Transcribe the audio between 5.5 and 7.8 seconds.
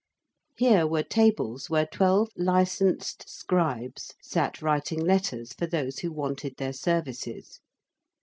for those who wanted their services.